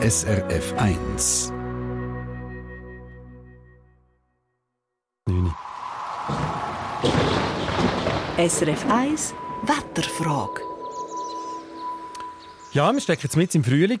[0.00, 1.52] SRF 1.
[5.26, 5.54] 9.
[8.38, 9.34] SRF 1
[9.64, 10.60] Wetterfrage.
[12.74, 13.98] Ja, wir stecken jetzt mit im Frühling.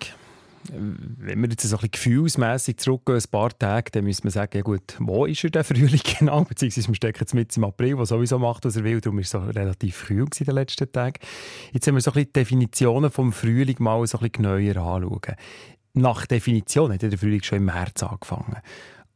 [0.70, 4.56] Wenn wir jetzt so ein bisschen gefühlsmässig zurückgehen, ein paar Tage, dann müssen wir sagen,
[4.56, 6.44] ja gut, wo ist er der Frühling genau?
[6.44, 9.00] Beziehungsweise wir stecken jetzt mit im April, der sowieso macht, was er will.
[9.00, 11.18] Darum war es so relativ kühl in den letzten Tagen.
[11.72, 14.94] Jetzt haben wir so ein bisschen die Definitionen vom Frühling mal so ein bisschen genauer
[14.94, 15.34] anschauen.
[15.98, 18.56] Nach Definition hat der Frühling schon im März angefangen.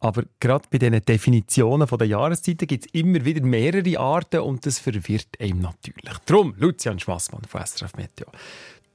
[0.00, 4.80] Aber gerade bei diesen Definitionen der Jahreszeiten gibt es immer wieder mehrere Arten und das
[4.80, 6.18] verwirrt einem natürlich.
[6.26, 8.26] Darum, Lucian Schwassmann von SRF Meteo,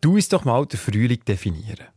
[0.02, 1.88] du uns doch mal den Frühling definieren.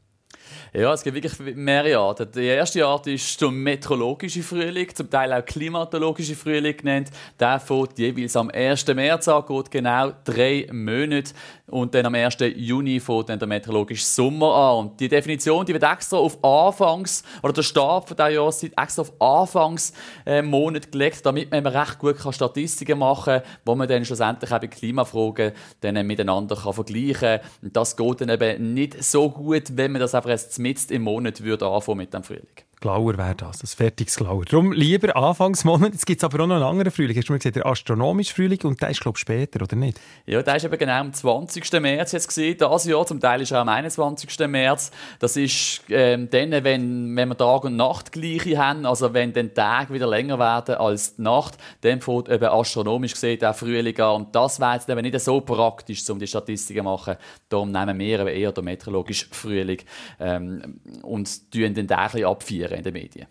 [0.73, 2.31] Ja, es gibt wirklich mehrere Arten.
[2.33, 7.11] Die erste Art ist der meteorologische Frühling, zum Teil auch klimatologische Frühling genannt.
[7.41, 8.87] Der fängt jeweils am 1.
[8.87, 11.33] März an, geht genau drei Monate.
[11.67, 12.37] Und dann am 1.
[12.55, 14.79] Juni fängt dann der meteorologische Sommer an.
[14.79, 19.03] Und die Definition die wird extra auf Anfangs, oder der Start von dieser Jahreszeit extra
[19.03, 24.53] auf Anfangsmonat äh, gelegt, damit man recht gut Statistiken machen kann, wo man dann schlussendlich
[24.53, 27.41] auch bei Klimafragen dann miteinander kann vergleichen kann.
[27.63, 31.03] Und das geht dann eben nicht so gut, wenn man das einfach erst mitten im
[31.03, 32.47] Monat würde anfangen mit dem Frühling.
[32.81, 34.43] Glauer wäre das, das fertiges Glauer.
[34.47, 35.93] Darum lieber Anfangsmonat.
[35.93, 37.15] Jetzt gibt es aber auch noch einen anderen Frühling.
[37.15, 40.01] Hast du mal gesehen, der astronomische Frühling und der ist, glaube ich, später, oder nicht?
[40.25, 41.71] Ja, der ist eben genau am 20.
[41.75, 42.57] März jetzt gesehen.
[42.57, 44.49] Das Jahr, zum Teil ist er am 21.
[44.49, 44.93] März.
[45.19, 49.49] Das ist ähm, dann, wenn, wenn wir Tag und Nacht gleiche haben, also wenn die
[49.49, 54.23] Tage wieder länger werden als die Nacht, dann fängt eben astronomisch gesehen der Frühling an.
[54.23, 57.17] Und das wäre jetzt eben nicht so praktisch, um die Statistiken zu machen.
[57.51, 59.83] Darum nehmen wir eher den meteorologischen Frühling
[60.19, 63.27] ähm, und tun den ein bisschen abfeiern in den Medien.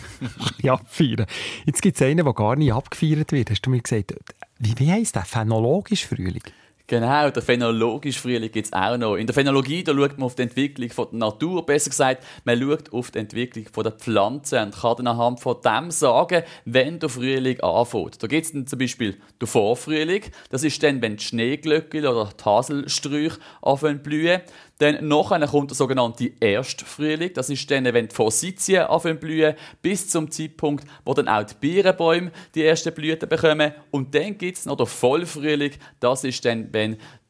[0.62, 1.26] ja, abfeiern.
[1.64, 3.50] Jetzt gibt es einen, der gar nicht abgefeiert wird.
[3.50, 4.14] Hast du mir gesagt,
[4.58, 5.24] wie, wie heisst der?
[5.24, 6.42] Phänologisch Frühling?
[6.90, 9.14] Genau, der phänologische Frühling gibt es auch noch.
[9.14, 12.60] In der Phänologie da schaut man auf die Entwicklung von der Natur, besser gesagt, man
[12.60, 16.98] schaut auf die Entwicklung von der Pflanzen und kann dann anhand von dem sagen, wenn
[16.98, 18.20] der Frühling anfängt.
[18.20, 22.44] Da gibt es zum Beispiel den Vorfrühling, das ist dann, wenn die Schneeglöckchen oder die
[22.44, 24.40] Haselsträuche anfangen blühen.
[24.80, 27.34] Dann nachher kommt der sogenannte Erstfrühling.
[27.34, 31.54] Das ist dann, wenn die Forsythien anfangen blühen, bis zum Zeitpunkt, wo dann auch die
[31.60, 33.74] Birnbäume die ersten Blüten bekommen.
[33.90, 35.72] Und dann gibt es noch den Vollfrühling.
[36.00, 36.79] Das ist dann, wenn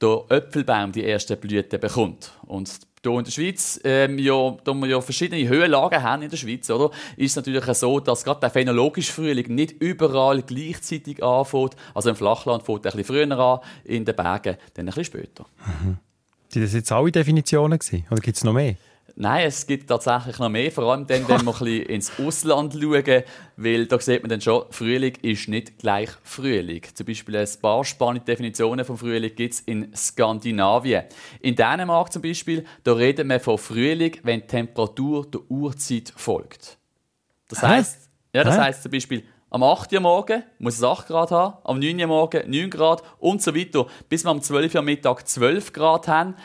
[0.00, 2.32] der Äpfelbaum die ersten Blüten bekommt.
[2.46, 2.70] Und
[3.02, 6.68] hier in der Schweiz, ähm, ja, da wir ja verschiedene Höhenlagen haben in der Schweiz,
[6.70, 11.76] oder, ist es natürlich so, dass gerade der phänologische Frühling nicht überall gleichzeitig anfängt.
[11.94, 15.04] Also im Flachland fängt er ein bisschen früher an, in den Bergen dann ein bisschen
[15.04, 15.46] später.
[15.82, 15.96] Mhm.
[16.48, 18.06] Sind das jetzt alle Definitionen gewesen?
[18.10, 18.76] Oder gibt es noch mehr?
[19.20, 22.72] Nein, es gibt tatsächlich noch mehr, vor allem dann, wenn wir ein bisschen ins Ausland
[22.72, 23.22] schauen,
[23.58, 26.80] weil da sieht man dann schon, Frühling ist nicht gleich Frühling.
[26.94, 31.04] Zum Beispiel ein paar spannende Definitionen von Frühling gibt es in Skandinavien.
[31.40, 36.78] In Dänemark zum Beispiel, da reden wir von Frühling, wenn die Temperatur der Uhrzeit folgt.
[37.50, 39.92] Das heißt, ja, das heißt zum Beispiel, am 8.
[39.92, 42.00] Uhr morgen muss es 8 Grad haben, am 9.
[42.00, 44.76] Uhr morgen 9 Grad und so weiter, bis wir am 12.
[44.76, 46.36] Uhr Mittag 12 Grad haben.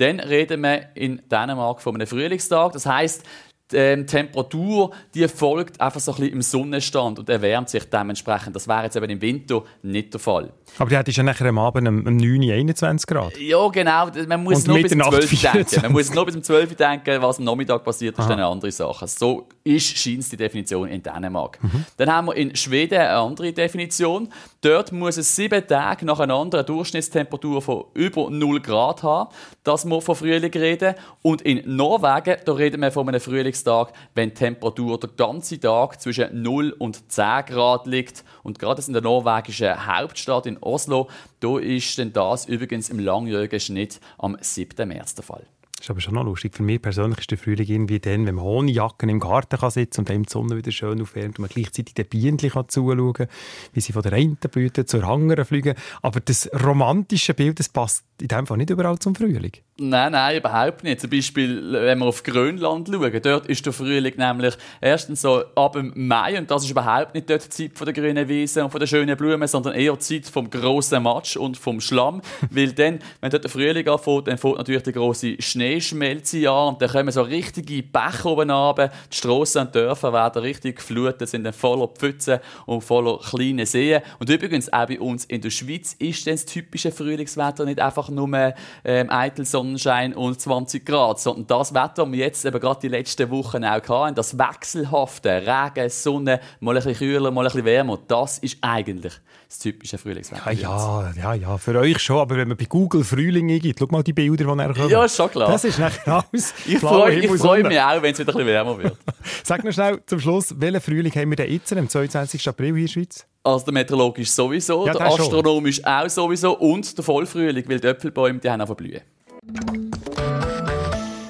[0.00, 2.72] Dann reden wir in Dänemark von einem Frühlingstag.
[2.72, 3.22] Das heißt,
[3.70, 8.56] die ähm, Temperatur die folgt einfach so ein bisschen im Sonnenstand und erwärmt sich dementsprechend.
[8.56, 10.52] Das wäre jetzt eben im Winter nicht der Fall.
[10.78, 13.36] Aber die hat ja nachher am Abend um, um 9, 21 Grad.
[13.38, 14.08] Ja, genau.
[14.26, 15.82] Man muss nur bis um 12 denken.
[15.82, 18.32] Man muss nur bis um 12 denken, was am Nachmittag passiert, ist Aha.
[18.32, 19.06] eine andere Sache.
[19.06, 21.62] So ist, scheint die Definition in Dänemark.
[21.62, 21.84] Mhm.
[21.96, 24.28] Dann haben wir in Schweden eine andere Definition.
[24.60, 29.30] Dort muss es sieben Tage nacheinander eine Durchschnittstemperatur von über 0 Grad haben,
[29.64, 30.94] dass wir von Frühling reden.
[31.22, 36.00] Und in Norwegen, da reden wir von einem Frühlingstag, wenn die Temperatur den ganzen Tag
[36.00, 38.24] zwischen 0 und 10 Grad liegt.
[38.42, 41.08] Und gerade in der norwegischen Hauptstadt in Oslo,
[41.40, 44.88] da ist denn das übrigens im langjährigen Schnitt am 7.
[44.88, 45.46] März der Fall.
[45.80, 46.54] Das ist aber schon noch lustig.
[46.54, 49.70] Für mich persönlich ist der Frühling irgendwie dann, wenn man ohne Jacken im Garten kann
[49.70, 53.14] sitzen und dann die Sonne wieder schön aufwärmt und man gleichzeitig den Bienen kann zuschauen
[53.14, 53.28] kann,
[53.72, 55.74] wie sie von der einen Blüte zur anderen fliegen.
[56.02, 59.52] Aber das romantische Bild, das passt in dem Fall nicht überall zum Frühling.
[59.78, 61.00] Nein, nein, überhaupt nicht.
[61.00, 65.72] Zum Beispiel, wenn wir auf Grönland schauen, dort ist der Frühling nämlich erstens so ab
[65.72, 68.70] dem Mai und das ist überhaupt nicht dort die Zeit von der grünen Wiese und
[68.70, 72.20] von der schönen Blumen, sondern eher die Zeit vom grossen Matsch und vom Schlamm.
[72.50, 75.36] Weil dann, wenn dort der Frühling anfängt, dann fängt natürlich der große
[75.70, 78.90] Schneeschmelze an und dann kommen so richtige Bäche oben runter.
[79.10, 84.02] Die Strassen und Dörfer werden richtig geflutet, sind dann voller Pfützen und voller kleine Seen.
[84.18, 88.54] Und übrigens, auch bei uns in der Schweiz ist das typische Frühlingswetter nicht einfach nur
[88.84, 92.88] ähm, eitel, Sonnenschein und 20 Grad, sondern das Wetter, das wir jetzt eben gerade die
[92.88, 97.64] letzten Wochen auch hatten, das wechselhafte, Regen, Sonne, mal ein bisschen kühler, mal ein bisschen
[97.64, 99.12] wärmer, das ist eigentlich
[99.50, 100.52] das typische Frühlingswetter.
[100.52, 103.86] Ja, ja, ja, ja, für euch schon, aber wenn man bei Google Frühling eingibt, schau
[103.90, 104.88] mal die Bilder, die er kommen.
[104.88, 105.48] Ja, ist schon klar.
[105.62, 108.78] Das ist nachher alles Ich freue freu mich auch, wenn es wieder ein bisschen wärmer
[108.78, 108.96] wird.
[109.44, 112.48] Sag noch schnell zum Schluss, welchen Frühling haben wir denn jetzt, am 22.
[112.48, 113.26] April hier in der Schweiz?
[113.42, 115.20] Also der meteorologisch sowieso, Ja, der schon.
[115.20, 119.02] astronomisch auch sowieso und der Vollfrühling, weil die Äpfelbäume, die haben auch verblühen.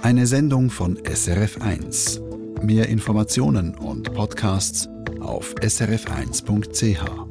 [0.02, 2.20] Eine Sendung von SRF1.
[2.62, 4.88] Mehr Informationen und Podcasts
[5.20, 7.29] auf srf1.ch.